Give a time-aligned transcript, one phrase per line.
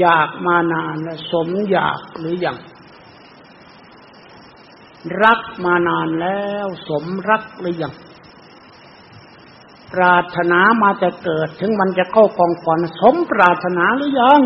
[0.00, 2.58] อยากมานานแล้วสมอยากหรือยัง
[5.22, 7.94] รักมานานแล้วสมรักหรือยัง
[9.92, 14.40] ปรารถนามาจะเกิดถึงมันจะเข้ากองก่อนสมปรารถนาหรือยัง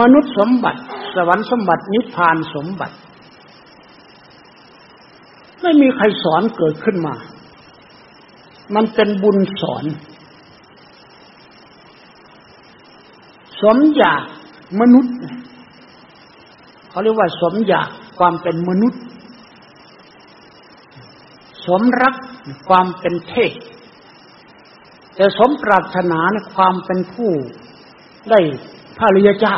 [0.00, 0.80] มนุษย์สมบัติ
[1.14, 2.96] สวรรค์สมบัตินิพพานสมบัติ
[5.60, 7.14] ไม่มีใครสอนเกิดขึ้นมา
[8.74, 9.84] มันเป็นบุญสอน
[13.62, 14.22] สมอยาก
[14.80, 15.14] มนุษย์
[16.90, 17.88] เขาเรียกว่าสมอยาก
[18.18, 19.02] ความเป็นมนุษย์
[21.66, 22.14] สมรัก
[22.68, 23.52] ความเป็นเทพ
[25.14, 27.30] แต่สมปรารถนาในความเป็นผู้
[28.30, 28.40] ได้
[28.98, 29.56] พระริยเจ้า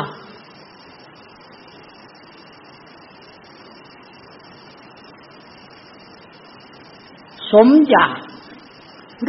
[7.51, 8.17] สมอยาก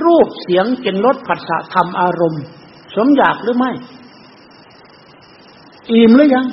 [0.04, 2.44] รูปเสียงกินรสผัสสะธรรมอารมณ์
[2.96, 3.72] สมอยากหรือไม่
[5.90, 6.46] อิ่มหรือยัง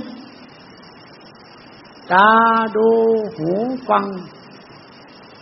[2.11, 2.29] ตา
[2.75, 2.87] ดู
[3.35, 3.49] หู
[3.89, 4.05] ฟัง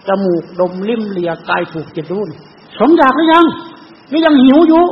[0.08, 2.24] จมูกดมลิ้มเลียกายถูกจิตรู้
[2.78, 3.46] สมอยากหรือยัง
[4.12, 4.84] นี่ยังหิวอยู่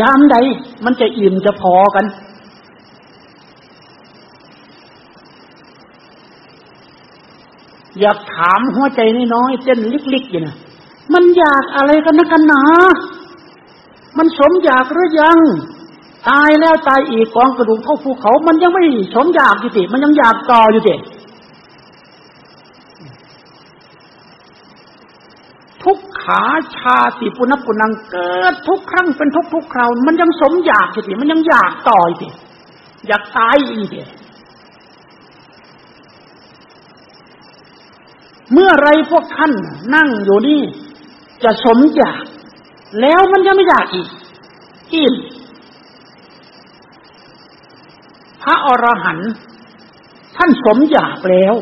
[0.00, 0.36] ยามใด
[0.84, 2.04] มันจะอิ่มจะพอกัน
[8.00, 9.00] อยากถามหัวใจ
[9.34, 9.78] น้อยๆเต้น
[10.14, 10.54] ลิกๆอยู่นะ
[11.12, 12.62] มันอยากอะไรกันนะกันหนา
[14.18, 15.38] มันสมอยากหรือยัง
[16.28, 18.82] ตายแล้วตายอีกกองกระดูกเท่าภูเขา มันยังไม่
[19.14, 20.94] สมอยากอยู่ติมันยังอยากต่ออยู่ติ
[25.82, 26.42] ทุกขา
[26.76, 32.28] ชาติปุณปุนังเกิดทุกครั้งเป็นทุกทุกคราวมันยังสมอยากอยู่ติมันยังอยากต่ออยู่ติ
[33.06, 34.02] อยากตายอีกติ
[38.52, 39.52] เมื่อไรพวกท่าน
[39.94, 40.62] นั่งอยู่นี่
[41.44, 42.24] จะสมอยาก
[43.00, 44.08] แล้วมันจะไม่อยากอีก
[44.92, 45.14] อิ่ม
[48.42, 49.30] พระอรหันต์
[50.36, 51.54] ท่านสมอยากแล้ว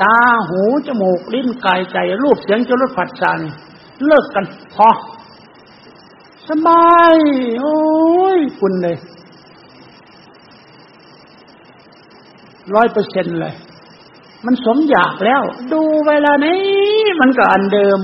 [0.00, 0.16] ตา
[0.48, 3.40] หูจมูกลิ้นกายใจรูปเสียงจรดผัสสะน
[4.06, 4.90] เลิกกันพอ
[6.48, 7.16] สบาย
[7.60, 7.78] โอ้
[8.38, 8.96] ยคุณเลย
[12.74, 13.54] ร้อยเปอร์เซ็นเลย
[14.46, 16.62] มันสมอยากแล้ว ดูเวลานี้
[17.20, 18.00] มันก็อันเดิม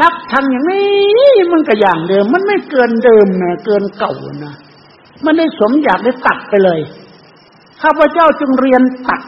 [0.00, 4.12] รักทางอย่างนี้มันก็อย่างเดิม มันไม่เกินเดิมนะเกินเก่า
[4.44, 4.54] นะ
[5.24, 6.80] มันได้สมอยากได้ตัดไปเลย
[7.82, 9.20] ข้าพเจ้าจึงเรียนตัด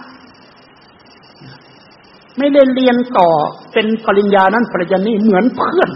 [2.38, 3.28] ไม่ได้เรียนต่อ
[3.72, 5.90] เป็นปริญญานั้นปริญญานี้เหมือนเพื่อน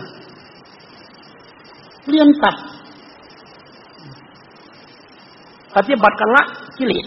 [2.09, 2.57] เรียนตัด
[5.75, 6.43] ปฏิบัติกันละ
[6.79, 7.07] กิเลส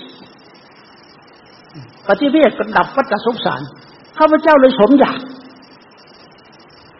[2.09, 3.62] ปฏิเวทกันดับวัฏสงสาร
[4.18, 5.20] ข้าพเจ้าเลยสมอยาก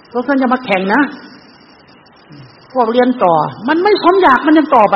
[0.10, 1.02] เพวกท่านจะมาแข่งนะ
[2.74, 3.34] พวกเรียนต่อ
[3.68, 4.96] มันไม่สมอยากมันยังต่อไป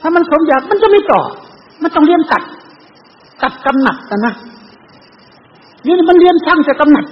[0.00, 1.20] ถ้ามันสมอยากมันจะไม่ต่อ
[1.82, 2.42] มันต้องเรียนตัด
[3.42, 4.34] ตัดกำหนัดนะนะ
[5.86, 7.04] นี่มันเรียนช่างจะกำหนัด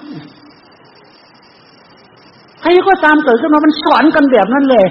[2.60, 4.86] ใครก็ตามเกิดขึ้นมามันสอนกันแบบนั้นเลย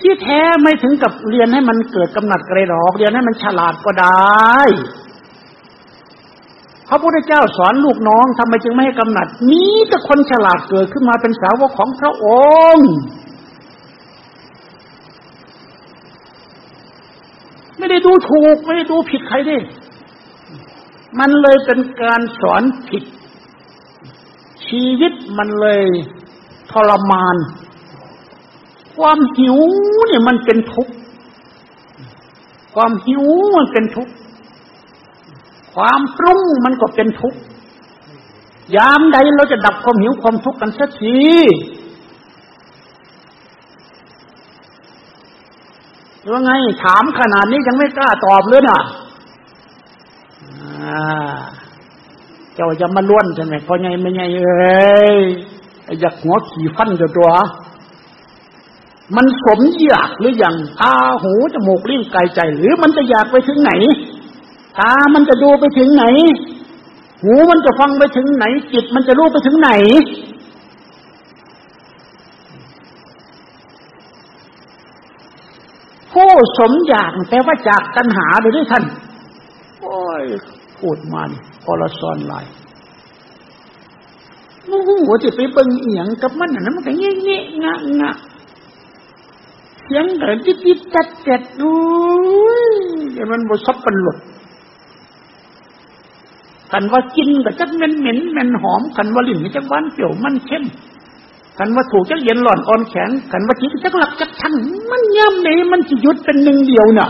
[0.00, 4.58] ที่แท้ไม่ถึงกับเรียนให้มันเกิดกำหนัดกระหรอกเรียนให้มันฉลาดก็ได้
[6.88, 12.26] พระพุทธเจ้าสอนลูกน้องทำไมจึงไม่ให้กำหนัดนี้แต่คนฉลาดเกิดขึ้นมาเป็นสาวกของพระอ
[12.74, 12.90] งค์
[17.78, 19.58] ไม่ได้ดูถูก ไม่ได้ดูผิดใครดิ
[21.18, 23.04] มันเลยเป็นการสอนผิด
[24.66, 25.82] ชีวิตมันเลย
[26.72, 27.36] ทรมาน
[28.98, 29.56] ความหิว
[30.06, 30.92] เนี่ยมันเป็นทุกข์
[32.74, 33.24] ความหิว
[33.56, 34.12] มันเป็นทุกข์
[35.74, 37.38] ความปรุงมันก็เป็นทุกข์
[38.76, 41.18] ยามใดเราจะดับความหิวความทุกข์กันสักที
[46.32, 46.52] ว่าไง
[46.84, 48.78] ถามขนาดนี้ยังไม่กล้าตอบเลยนะ
[52.54, 55.20] เจ้าจะมาล้วนใช่ไหมพอไงไม่ไงเอ้ย
[56.00, 57.30] อยากหัวขี่ฟันอยู่ตัว
[59.16, 63.72] มันสมอยากหรืออยังตาหูจมูกลิ้นกายใจ หรือมันจะอยากไปถึงไหน
[64.78, 66.04] ตามันจะดูไปถึงไหน
[67.22, 69.70] หูมันจะฟังไปถึงไหน จิตมันจะรู้ไปถึงไหน
[76.12, 78.84] ผู้สมอยากแปลว่าจากตัณหาไปด้วยท่าน
[79.80, 80.24] โอ้ย
[80.78, 81.30] พูดมัน
[81.64, 82.44] พอละซอนลาย
[84.66, 84.90] โอ้โห
[85.22, 88.12] จะไปเบิ่งเอียงกับมันนะมันก็เงี้ยเงี้ยงะงะ
[89.88, 91.72] สียงเกิดจิตจิตจัดจัดดู
[93.30, 94.18] มันบสับปันหลุด
[96.72, 100.64] กันว่ากินก็จักเหม็นเหม็นเหม็นหอมกันว่าลิ้นจักหวานเปรี้ยวมันเข้ม
[101.58, 104.54] กันว่าถูกจักเย็นหล่อนอ่อนแข็งกันว่าจิตจักหลักจักทัน
[104.90, 107.08] มันย่ำไหนมันจะยุดเป็นหนึ่งเดียวน่ะ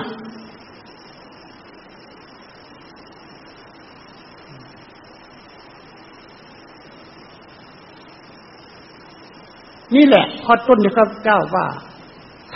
[9.94, 11.66] นี่แหละข้อต้นที่ข้าพเจ้าว่า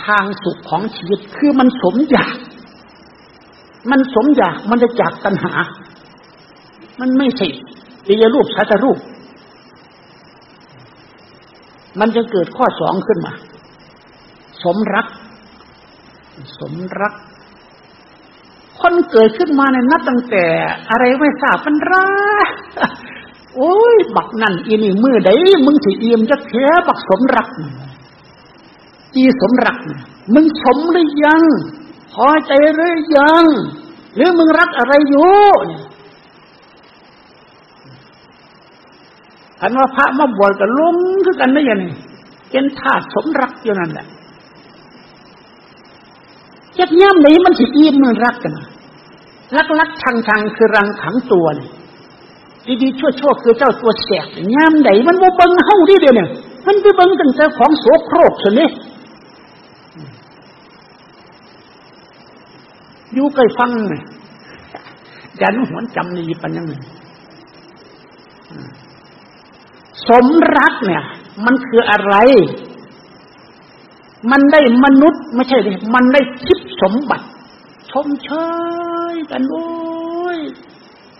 [0.05, 2.37] ทางสุขของชีวิตคือมันสมอยาก
[3.91, 5.53] มันสมอยากมันจะจากตัณหา
[6.99, 7.47] มันไม่ใช่
[8.07, 8.99] ปิยรูปสัตรูป
[11.99, 13.33] มันจะเกิดข้อสองขึ้นมา
[14.63, 15.07] สมรัก
[16.59, 17.13] สมรัก
[18.79, 20.45] คนเกิดขึ้นมาในนับตั้งแต่
[20.89, 22.13] อะไรไม่ทราบมันรั
[22.47, 22.49] ก
[23.55, 25.29] โอ้ย บักนั่นอีนี่มือใด
[25.65, 27.47] มึงสิเอี่ยมจะเท้บักสมรัก
[29.15, 29.77] อีสมรัก
[30.33, 31.43] มึงสมหรือยัง
[32.13, 33.43] พอใจหรือยัง
[34.15, 35.33] หรือมึงรักอะไรอยู่
[39.61, 41.85] อันว่าพระมาบวชกับลุงคือกันได้ยังไง
[42.51, 44.07] เป็นธาตุสมรักอยู่นั่นแหละ
[46.79, 48.53] ยักย่ำไหนมันสิอิ่มมันรักกัน
[49.55, 56.29] รักรักชังชังคือรังขังตัวนี่ดีๆชั่วชั่วคือเจ้าตัวแสบยามไหนมันว่าบังเฮาดิเดียวเนี่ย
[56.65, 58.69] มันไปเบังตั้งแต่ของโสโครกสินี่
[63.13, 64.01] อยู่ใกล้ฟังเลย
[65.41, 66.81] ยันหัวนจำนีปัญญาหนึ่ง
[70.07, 70.25] สม
[70.57, 71.03] รักเนี่ย
[71.45, 72.15] มันคืออะไร
[74.31, 77.25] มันได้มนุษย์ไม่ใช่เลยมันได้ชิปสมบัติ
[77.91, 78.29] ชมเช
[79.13, 79.67] ยกันโอ้
[80.35, 80.39] ย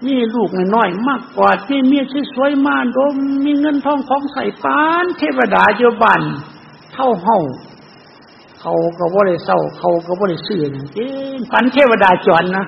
[0.05, 2.03] มีลูกน้อยมากกว่าที่เมีย
[2.33, 6.21] สวยๆมาดม มีเงินทองของใส่ปาน เทวดาเยาบัน
[6.93, 7.39] เท่าเฮา
[8.65, 12.65] เขาก็บ่ได้เศร้า เขาก็บ่ได้ซื่ออย่างจริงปันเทวดาจอนนะ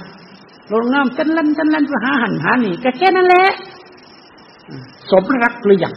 [0.71, 3.47] ลงงามจันลันจันลันไปหาหันหานี่ก็แค่นั้นแหละ
[5.11, 5.93] สมรักหรือยัง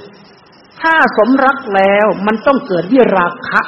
[0.80, 3.60] ถ้าสมรักแล้วมันต้องเกิดวิราคะ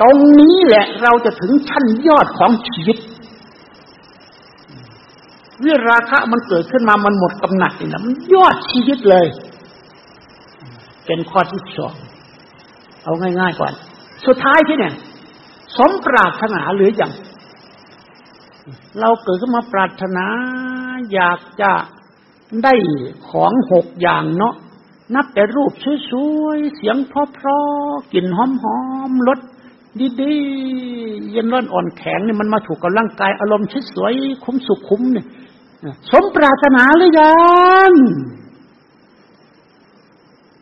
[0.00, 2.98] ตรงนี้แหละเราจะถึงชั้นยอดของชีวิต
[5.64, 9.26] วิราคะมันเกิดขึ้นมามันหมดกำหนัดนี่นะมันยอดชีวิตเลย
[11.06, 11.94] เป็นข้อที่สอง
[13.04, 13.72] เอาง่ายๆก่อน
[14.26, 14.94] สุดท้ายที่เนี่ย
[15.76, 17.12] สมปรารถนาหรืออยัง
[19.00, 20.26] เราเกิดขึ้นมาปรารถนา
[21.12, 21.72] อยากจะ
[22.64, 22.74] ได้
[23.28, 24.54] ของหกอย่างเนาะ
[25.14, 25.72] นับแต่รูป
[26.10, 26.12] ส
[26.42, 28.38] วยๆ เสียงเพราะๆกลิ่นห
[28.76, 28.78] อ
[29.10, 29.40] มๆรส
[30.20, 35.26] ดีๆเย็นร้อนอ่อนแข็งเนี่ยมันมาถูกกับร่างกายอารมณ์สวยๆคุ้มสุขคุ้มเนี่ย
[36.10, 37.38] สมปรารถนาหรือยั
[37.90, 37.92] ง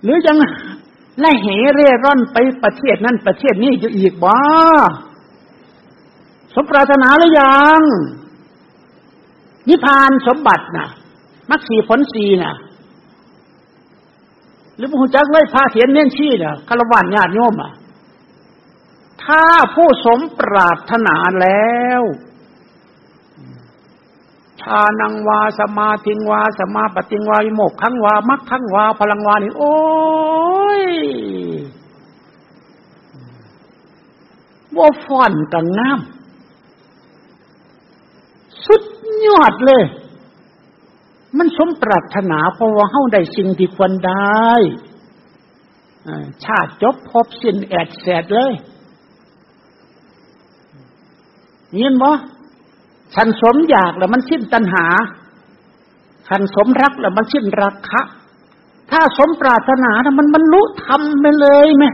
[0.02, 0.38] หรือยัง
[1.20, 4.40] และเหเร่ร่อนไปประเทศนั้นประเทศนี้อยู่อีกบ้า
[6.54, 7.82] สมปรารถนาหรือยัง
[9.68, 10.88] นิพพานสมบัตินะ
[11.50, 12.54] มรรคสีผลสีนะ
[14.76, 17.72] หรือผู้จักเลยพาเสียนเน้นชี้นี่ยคารวะญาติโยมอะ
[19.24, 19.42] ถ้า
[19.74, 22.02] ผู้สมปรารถนาแล้ว
[24.60, 29.72] ชานังวาสมาธิงวาสมาปฏิงวาวิโมกขังวามักขังวาพลังวานี่โอ้
[30.80, 30.82] ย
[34.76, 36.18] ว่าฟอนกันน้ำ
[38.66, 38.82] สุด
[39.26, 39.84] ยอดเลย
[41.38, 44.48] มันสมปรารถนาเพราะว่าเฮาได้สิ่งที่ควรได้
[46.44, 48.52] ชาติจบพบสิ้นแอดแสดเลย
[51.76, 52.10] เห็นบ่
[53.14, 54.86] ขันสมอยากแล้วมันสิ้นตัณหา
[56.28, 58.02] ขันสมรักแล้วมันสิ้นรักคะ
[58.90, 61.84] ถ้าสมปรารถนานะมันบรรลุธรรมไปเลยไหม